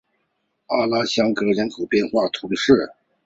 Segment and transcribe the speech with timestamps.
[0.65, 2.73] 阿拉香槟人口变化图示